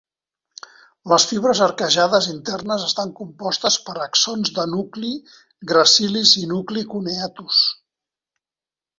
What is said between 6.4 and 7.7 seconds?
i nucli Cuneatus.